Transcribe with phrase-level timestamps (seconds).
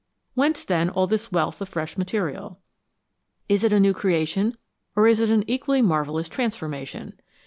[0.33, 2.59] Whence, then, all this wealth of fresh material?
[3.47, 4.57] Is it a new creation,
[4.95, 7.19] or is it an equally marvellous transformation